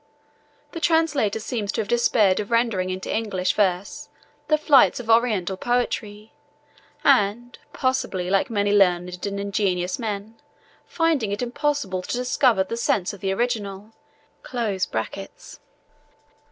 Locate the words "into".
2.89-3.15